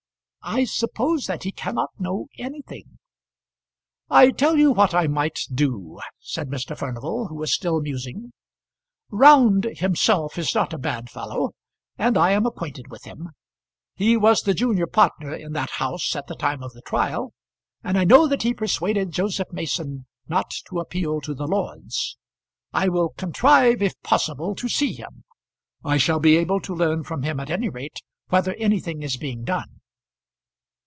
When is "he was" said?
13.95-14.41